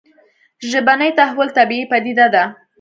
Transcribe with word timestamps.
ژبني 0.69 1.09
تحول 1.19 1.47
طبیعي 1.57 1.85
پديده 1.91 2.27
ده 2.33 2.43